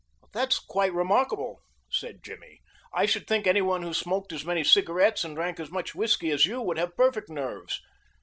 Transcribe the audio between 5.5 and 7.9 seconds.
as much whisky as you would have perfect nerves."